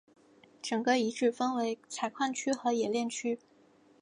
[0.63, 3.37] 整个遗址分为采矿区和冶炼区。